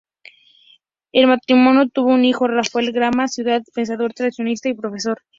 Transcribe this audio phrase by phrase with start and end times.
[1.11, 5.21] El matrimonio tuvo un hijo, Rafael Gambra Ciudad, pensador tradicionalista y profesor.